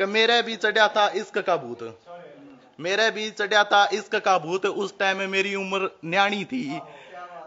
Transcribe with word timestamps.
कि 0.00 0.06
मेरे 0.06 0.42
भी 0.42 0.56
चढ़ा 0.56 0.86
था 0.88 1.06
इश्क 1.14 1.38
का 1.38 1.56
भूत। 1.56 1.80
मेरे 2.80 3.10
भी 3.10 3.30
चढ़ा 3.30 3.64
था 3.64 3.88
इश्क 3.92 4.14
का 4.16 4.36
भूत। 4.38 4.66
उस 4.66 4.98
टाइम 4.98 5.18
में 5.18 5.26
मेरी 5.26 5.54
उम्र 5.54 5.90
न्याणी 6.04 6.44
थी। 6.44 6.78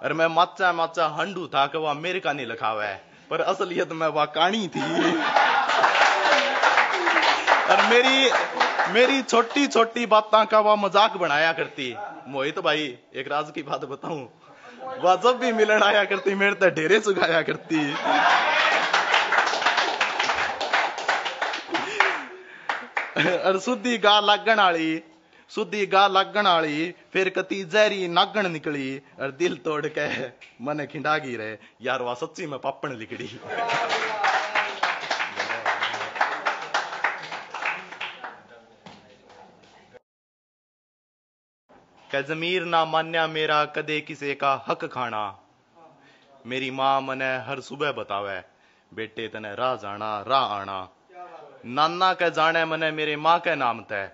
और 0.03 0.13
मैं 0.13 0.27
माचा 0.27 0.71
माचा 0.73 1.07
हंडू 1.15 1.47
था 1.47 1.65
कि 1.67 1.77
वह 1.77 1.93
मेरे 1.93 2.19
का 2.19 2.33
नहीं 2.33 2.45
लिखा 2.45 2.67
हुआ 2.67 2.85
है। 2.85 3.01
पर 3.29 3.41
असलियत 3.41 3.91
में 3.91 4.07
वह 4.07 4.25
कहानी 4.25 4.67
थी। 4.67 4.81
और 7.63 7.81
मेरी 7.89 8.31
मेरी 8.93 9.21
छोटी 9.21 9.67
छोटी 9.67 10.05
बातों 10.05 10.45
का 10.45 10.59
वह 10.59 10.75
मज़ाक 10.75 11.17
बनाया 11.17 11.51
करती। 11.53 11.95
मोहित 12.27 12.59
भाई, 12.59 12.83
एक 13.15 13.27
राज 13.27 13.51
की 13.55 13.63
बात 13.63 13.85
बताऊँ। 13.85 14.21
वह 14.99 15.15
जब 15.15 15.39
भी 15.39 15.51
मिलन 15.53 15.83
आया 15.83 16.03
करती, 16.03 16.35
मेरे 16.35 16.55
तो 16.55 16.69
ढेरे 16.69 16.99
सुखाया 16.99 17.41
करती। 17.41 17.79
सुधी 23.15 23.97
गा 23.97 24.19
लागण 24.19 24.59
वाली 24.59 25.01
सुधी 25.51 25.85
गा 25.85 26.07
लागण 26.07 26.47
वाली 26.47 26.93
फिर 27.13 27.29
कती 27.29 27.63
जहरी 27.65 28.07
नागण 28.07 28.47
निकली 28.51 28.97
और 29.21 29.31
दिल 29.31 29.57
तोड़ 29.57 29.85
के 29.87 30.07
मन 30.61 30.85
खिंडागी 30.91 31.35
रहे 31.35 31.57
यार 31.81 32.01
वह 32.01 32.13
सच्ची 32.13 32.47
में 32.47 32.59
पापण 32.59 32.97
लिखड़ी 32.97 33.29
जमीर 42.09 42.65
ना 42.65 42.83
मान्या 42.85 43.27
मेरा 43.27 43.63
कदे 43.65 43.99
किसे 44.01 44.33
का 44.35 44.53
हक 44.67 44.85
खाना 44.85 45.23
मेरी 46.45 46.69
माँ 46.71 46.99
मने 47.01 47.31
हर 47.47 47.59
सुबह 47.59 47.91
बतावे 47.91 48.41
बेटे 48.91 49.27
तने 49.27 49.53
राह 49.55 49.75
जाना 49.75 50.11
राह 50.27 50.53
आना 50.53 50.81
नाना 51.63 52.11
के 52.13 52.29
जाने 52.31 52.63
मने 52.65 52.89
मेरे 52.91 53.15
माँ 53.15 53.37
के 53.39 53.55
नाम 53.55 53.79
तय 53.81 54.11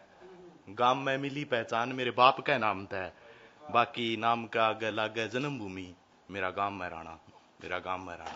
गाँव 0.70 0.96
में 0.96 1.18
मिली 1.18 1.44
पहचान 1.44 1.94
मेरे 1.94 2.12
बाप 2.12 2.40
के 2.40 2.58
नाम 2.58 2.86
तय 2.86 3.12
बाकी 3.74 4.18
नाम 4.18 4.46
का 4.46 4.66
आगे 4.66 4.92
लागे 4.92 5.28
जन्मभूमि, 5.28 5.88
मेरा 6.30 6.50
गाँव 6.50 6.72
में 6.72 6.90
राणा, 6.90 7.18
मेरा 7.60 7.80
गाँव 7.80 8.00
में 8.00 8.14
राणा। 8.14 8.34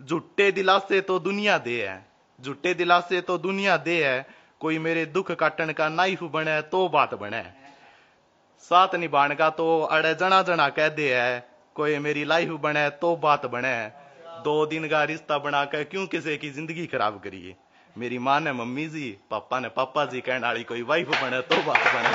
झुट्टे 0.00 0.50
दिलासे 0.52 1.00
तो 1.00 1.18
दुनिया 1.18 1.58
दे 1.58 1.80
है 1.82 2.04
झुट्टे 2.38 2.74
दिलासे 2.74 3.20
तो 3.20 3.38
दुनिया 3.38 3.76
दे 3.78 4.04
है। 4.04 4.26
कोई 4.60 4.78
मेरे 4.78 5.06
दुख 5.06 5.32
काटन 5.32 5.72
का 5.72 5.88
नाइफ 5.90 6.22
बने 6.32 6.60
तो 6.62 6.88
बात 6.88 7.14
बने। 7.14 7.42
साथ 8.64 8.94
निभान 8.94 9.34
का 9.34 9.50
तो 9.50 9.80
अड़े 9.82 10.14
जना 10.14 10.42
जना 10.42 10.68
कह 10.68 10.88
दे 10.88 11.14
है। 11.14 11.48
कोई 11.76 11.98
मेरी 11.98 12.24
लाइफ 12.24 12.50
बने 12.62 12.88
तो 13.00 13.16
बात 13.16 13.46
बने। 13.46 14.01
दो 14.42 14.54
दिन 14.66 14.88
का 14.88 15.02
रिश्ता 15.04 15.38
बना 15.38 15.64
कर 15.64 15.84
क्यों 15.84 16.06
किसी 16.06 16.36
की 16.36 16.50
ज़िंदगी 16.50 16.86
खराब 16.86 17.20
करिए? 17.24 17.54
मेरी 17.96 18.18
माँ 18.18 18.40
ने 18.40 18.52
मम्मी 18.52 18.86
जी, 18.86 19.10
पापा 19.30 19.60
ने 19.60 19.68
पापा 19.68 20.04
जी 20.04 20.20
कहने 20.20 20.46
वाली 20.46 20.62
कोई 20.62 20.82
वाइफ 20.82 21.08
बने 21.08 21.40
तो 21.40 21.62
बात 21.62 21.94
बने। 21.94 22.10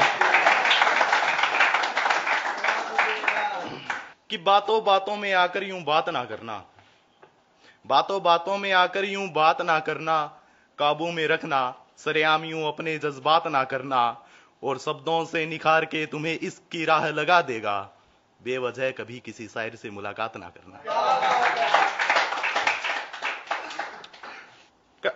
कि 4.30 4.38
बातों 4.38 4.84
बातों 4.84 5.16
में 5.16 5.34
आकर 5.34 5.64
यूँ 5.64 5.82
बात 5.84 6.10
ना 6.10 6.24
करना। 6.26 6.64
बातों 7.86 8.24
बातों 8.24 8.58
में 8.58 8.72
आकर 8.72 9.06
यूँ 9.06 9.28
बात 9.30 9.62
ना 9.62 9.80
करना। 9.80 10.24
काबू 10.80 11.12
में 11.12 11.28
रखना। 11.28 11.62
सरेआम 11.98 12.44
यूँ 12.44 12.68
अपने 12.68 12.98
जज्बात 12.98 13.48
ना 13.48 13.64
करना। 13.64 14.02
और 14.64 14.78
शब्दों 14.78 15.26
से 15.26 15.46
निखार 15.46 15.86
के 15.86 16.06
तुम्हें 16.06 16.40
इसकी 16.40 16.86
राह 16.86 17.10
लगा 17.10 17.42
देगा। 17.42 17.80
बेवजह 18.44 18.92
कभी 18.92 19.20
किसी 19.20 19.48
शायर 19.48 19.76
से 19.76 19.90
मुलाकात 19.90 20.38
ना 20.38 20.50
करना। 20.50 21.37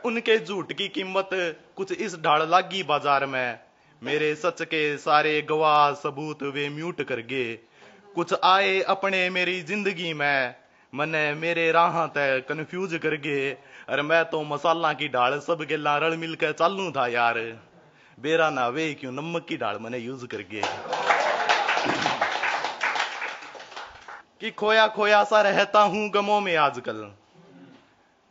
उनके 0.05 0.37
झूठ 0.37 0.71
की 0.73 0.87
कीमत 0.89 1.29
कुछ 1.75 1.91
इस 1.93 2.15
ढाल 2.21 2.49
लागी 2.49 2.83
बाज़ार 2.83 3.25
में। 3.25 3.59
मेरे 4.01 4.33
सच 4.35 4.61
के 4.63 4.97
सारे 4.97 5.41
गवाह 5.41 5.91
सबूत 5.95 6.43
वे 6.45 6.67
म्यूट 6.69 7.01
कर 7.03 7.19
गए 7.27 7.53
कुछ 8.15 8.33
आए 8.33 8.79
अपने 8.89 9.29
मेरी 9.29 9.61
ज़िंदगी 9.61 10.13
में, 10.13 10.55
मने 10.93 11.33
मेरे 11.33 11.71
राह 11.71 12.05
तय 12.07 12.39
कंफ्यूज 12.49 12.99
कर 13.03 13.15
गए 13.17 13.51
अरे 13.89 14.01
मैं 14.01 14.23
तो 14.25 14.41
मसाला 14.43 14.93
की 14.93 15.07
ढाल 15.09 15.39
सब 15.39 15.63
के 15.63 15.75
रल 15.99 16.17
मिल 16.17 16.35
के 16.35 16.51
चालू 16.53 16.89
था 16.91 17.07
यार। 17.07 17.39
बेरा 18.17 18.49
ना 18.49 18.67
वे 18.69 18.93
क्यों 18.93 19.11
नमक 19.11 19.45
की 19.49 19.57
ढाल 19.57 19.77
मैंने 19.81 19.97
यूज़ 19.97 20.25
कर 20.25 20.43
गए 20.51 20.61
कि 24.41 24.51
खोया 24.51 24.87
खोया 24.87 25.23
सा 25.23 25.41
रहता 25.41 25.81
हूँ 25.83 26.09
गमों 26.09 26.39
में 26.41 26.55
आजकल। 26.57 27.09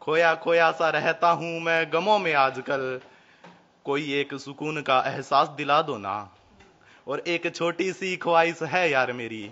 खोया 0.03 0.35
खोया 0.35 0.71
सा 0.73 0.91
रहता 0.91 1.31
हूँ 1.31 1.61
मैं 1.61 1.93
गमों 1.93 2.19
में 2.19 2.35
आजकल। 2.35 3.01
कोई 3.85 4.15
एक 4.21 4.35
सुकून 4.35 4.83
का 4.83 5.01
एहसास 5.07 5.49
दिला 5.49 5.83
दो 5.83 5.99
ना। 5.99 6.37
और 7.09 7.21
एक 7.21 7.55
छोटी 7.55 7.93
सी 7.93 8.17
ख्वाहिश 8.17 8.63
है 8.63 8.91
यार 8.91 9.13
मेरी, 9.13 9.51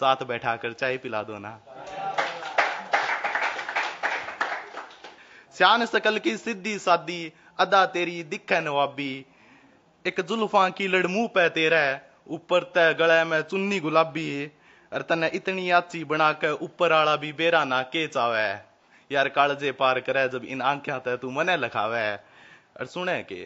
साथ 0.00 0.16
बैठा 0.16 0.56
कर 0.56 0.72
चाय 0.72 0.96
पिला 0.96 1.22
दो 1.22 1.38
ना। 1.38 1.58
श्यान 5.56 5.86
सकल 5.86 6.18
की 6.18 6.36
सिद्धि 6.36 6.78
सादी, 6.78 7.32
अदा 7.58 7.86
तेरी 7.86 8.22
दिखे 8.22 8.60
नवाबी। 8.60 9.26
एक 10.06 10.20
जुल्फा 10.20 10.68
की 10.68 10.88
लड़मू 10.88 11.26
पे 11.26 11.48
तेरा, 11.48 12.00
ऊपर 12.28 12.62
तय 12.62 12.94
गले 12.94 13.24
में 13.24 13.42
चुन्नी 13.42 13.80
गुलाबी। 13.80 14.52
और 14.92 15.02
तने 15.02 15.28
इतनी 15.28 15.70
आची 15.70 16.04
बना 16.04 16.32
के 16.32 16.52
ऊपर 16.52 16.92
आला 16.92 17.16
भी 17.16 17.32
बेरा 17.32 17.64
ना 17.64 17.82
के 17.82 18.06
चावे। 18.06 18.67
यार 19.12 19.28
कालजे 19.28 19.72
पार 19.72 20.00
करे, 20.00 20.28
जब 20.28 20.44
इन 20.44 20.62
आंख्या 20.62 20.98
तय 20.98 21.16
तू 21.16 21.30
मने 21.30 21.56
लखावे। 21.56 22.16
और 22.80 22.86
सुने 22.86 23.22
के, 23.22 23.44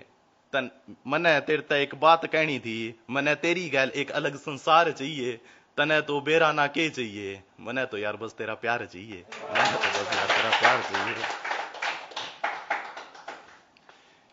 तन 0.52 0.70
मने 1.06 1.40
तेरे 1.40 1.62
ते 1.62 1.82
एक 1.82 1.94
बात 1.94 2.26
कहनी 2.26 2.58
थी, 2.58 3.00
मने 3.10 3.34
तेरी 3.34 3.68
गैल 3.68 3.90
एक 3.90 4.10
अलग 4.10 4.36
संसार 4.36 4.90
चाहिए, 4.92 5.40
तने 5.76 6.00
तो 6.00 6.20
बेरा 6.20 6.52
ना 6.52 6.66
के 6.66 6.88
चाहिए? 6.90 7.42
मने 7.60 7.84
तो 7.84 7.98
यार 7.98 8.16
बस 8.16 8.32
तेरा 8.32 8.54
प्यार 8.54 8.86
चाहिए। 8.86 9.24
मने 9.44 9.72
तो 9.72 9.88
बस 9.88 10.16
यार 10.16 10.26
तेरा 10.26 10.50
प्यार 10.50 10.82
चाहिए। 10.82 11.16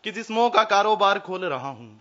कि 0.04 0.10
जिस्मों 0.12 0.50
का 0.50 0.64
कारोबार 0.64 1.18
खोल 1.18 1.44
रहा 1.44 1.68
हूँ 1.68 2.00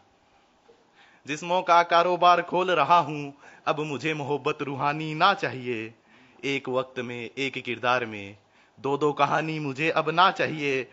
जिस्मों 1.28 1.62
का 1.62 1.84
कारोबार 1.84 2.42
खोल 2.42 2.72
रहा 2.72 2.98
हूँ, 2.98 3.34
अब 3.68 3.80
मुझे 3.80 4.14
मोहब्बत 4.14 4.62
रूहानी 4.62 5.14
ना 5.14 5.34
चाहिए। 5.34 5.94
एक 6.44 6.70
वक्त 6.70 7.00
में, 7.00 7.30
एक 7.38 7.58
किरदार 7.64 8.06
में 8.06 8.38
दो 8.80 8.98
दो 8.98 9.12
कहानी 9.14 9.60
मुझे 9.60 9.90
अब 9.90 10.10
ना 10.10 10.32
चाहिए। 10.32 10.84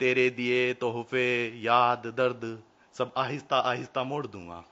तेरे 0.00 0.30
दिए 0.30 0.74
तोहफे, 0.74 1.60
याद, 1.60 2.02
दर्द, 2.16 2.62
सब 2.94 3.12
आहिस्ता 3.16 3.58
आहिस्ता 3.58 4.04
मोड़ 4.04 4.26
दूँगा। 4.26 4.64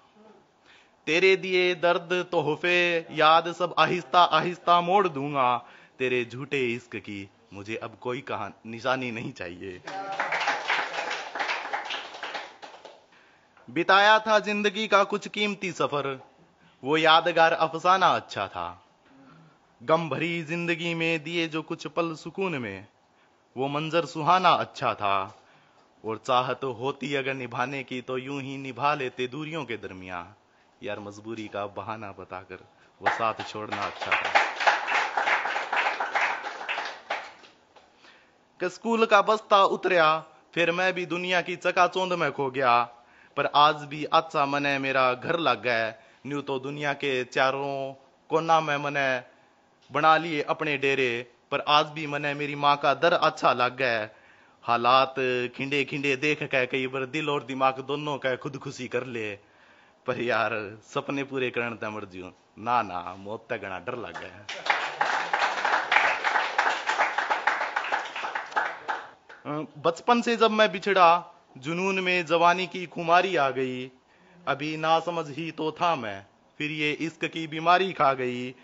तेरे 1.07 1.37
दिए 1.37 1.75
दर्द, 1.75 2.29
तोहफे, 2.33 3.07
याद, 3.11 3.53
सब 3.53 3.75
आहिस्ता 3.79 4.23
आहिस्ता 4.23 4.81
मोड़ 4.81 5.09
दूँगा। 5.09 5.57
तेरे 5.99 6.25
झूठे 6.25 6.67
इश्क 6.67 6.97
की 6.97 7.29
मुझे 7.53 7.77
अब 7.77 7.97
कोई 8.01 8.21
कहा 8.21 8.51
निशानी 8.67 9.11
नहीं 9.11 9.33
चाहिए। 9.33 9.81
बिताया 13.69 14.19
था 14.19 14.39
ज़िंदगी 14.39 14.87
का 14.89 15.05
कुछ 15.05 15.29
कीमती 15.29 15.73
सफ़र। 15.73 16.19
वो 16.83 16.97
यादगार 16.97 17.53
अफसाना 17.53 18.07
अच्छा 18.07 18.49
था। 18.49 18.86
गम 19.83 20.09
भरी 20.09 20.43
ज़िंदगी 20.43 20.95
में 20.95 21.23
दिए 21.25 21.47
जो 21.49 21.63
कुछ 21.63 21.87
पल 21.87 22.15
सुकून 22.15 22.55
में। 22.55 22.87
वो 23.57 23.69
मंजर 23.69 24.05
सुहाना 24.05 24.49
अच्छा 24.49 24.95
था। 24.95 25.37
और 26.05 26.21
चाहत 26.27 26.61
होती 26.81 27.15
अगर 27.15 27.35
निभाने 27.35 27.83
की 27.83 28.01
तो 28.01 28.17
यूँ 28.19 28.41
ही 28.43 28.57
निभा 28.59 28.95
लेते 28.95 29.27
दूरियों 29.27 29.65
के 29.65 29.77
दरमिया 29.77 30.35
यार 30.83 31.01
मजबूरी 31.01 31.47
का 31.49 31.67
बहाना 31.67 32.13
बताकर 32.13 32.65
वो 33.01 33.11
साथ 33.11 33.35
छोड़ना 33.49 33.83
अच्छा 33.83 34.11
था। 34.13 34.45
स्कूल 38.69 39.07
का 39.07 39.23
बस्ता 39.23 39.65
उतरया, 39.65 40.19
फिर 40.55 40.73
मैं 40.73 40.93
भी 40.93 41.07
दुनिया 41.07 41.41
की 41.41 41.57
चकाचौंध 41.57 42.13
में 42.13 42.31
खो 42.33 42.51
गया। 42.51 42.83
पर 43.37 43.47
आज 43.55 43.77
भी 43.85 44.05
अच्छा 44.05 44.47
मने 44.47 44.79
मेरा 44.79 45.13
घर 45.15 45.39
लग 45.39 45.63
गया। 45.63 45.95
न्यू 46.27 46.41
तो 46.41 46.59
दुनिया 46.59 46.93
के 46.93 47.25
चारों 47.25 47.93
कोना 48.31 48.61
में 48.61 48.77
मने 48.77 49.36
बना 49.91 50.17
लिए 50.17 50.43
अपने 50.49 50.77
डेरे, 50.79 51.27
पर 51.51 51.61
आज 51.69 51.87
भी 51.87 52.07
मने 52.07 52.33
मेरी 52.35 52.55
माँ 52.57 52.77
का 52.77 52.93
दर 52.97 53.13
अच्छा 53.15 53.53
लग 53.53 53.77
गया 53.77 54.09
हालात 54.65 55.15
खिंडे 55.57 55.83
खिंडे 55.85 56.15
देख 56.17 56.43
के 56.45 56.65
कई 56.67 56.87
बार 56.87 57.05
दिल 57.07 57.31
और 57.31 57.45
दिमाग 57.45 57.81
दोनों 57.89 58.17
का 58.19 58.35
खुद 58.37 58.57
खुशी 58.59 58.89
कर 58.89 59.05
ले। 59.07 59.31
पर 60.07 60.21
यार, 60.23 60.53
सपने 60.85 61.25
पूरे 61.25 61.51
करण 61.51 61.75
ते 61.75 61.89
मर 61.91 62.05
जियो 62.13 62.33
ना 62.59 62.83
ना, 62.83 63.15
मौत 63.19 63.47
तक 63.51 63.61
गणा 63.63 63.79
डर 63.79 63.97
लग 63.99 64.21
गया 64.21 64.45
बचपन 69.79 70.21
से 70.23 70.37
जब 70.37 70.51
मैं 70.51 70.71
बिछड़ा, 70.73 71.09
जुनून 71.59 72.01
में 72.01 72.27
जवानी 72.27 72.67
की 72.67 72.87
खुमारी 72.89 73.37
आ 73.37 73.51
गई। 73.51 73.91
अभी 74.47 74.77
ना 74.77 74.99
समझ 75.01 75.27
ही 75.31 75.51
तो 75.53 75.71
था 75.73 75.95
मैं, 75.97 76.25
फिर 76.59 76.71
ये 76.73 76.91
इश्क 77.01 77.25
की 77.27 77.47
बीमारी 77.47 77.93
खा 77.93 78.13
गई। 78.15 78.55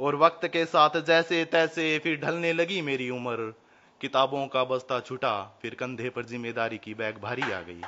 और 0.00 0.16
वक्त 0.16 0.46
के 0.46 0.64
साथ 0.64 1.00
जैसे 1.02 1.44
तैसे 1.44 1.98
फिर 1.98 2.20
ढलने 2.20 2.52
लगी 2.52 2.80
मेरी 2.82 3.08
उम्र। 3.10 3.52
किताबों 4.00 4.46
का 4.46 4.62
बस्ता 4.64 5.00
छुटा, 5.00 5.58
फिर 5.62 5.74
कंधे 5.74 6.08
पर 6.08 6.24
ज़िम्मेदारी 6.24 6.78
की 6.78 6.94
बैग 6.94 7.18
भारी 7.22 7.42
आ 7.42 7.60
गई। 7.60 7.82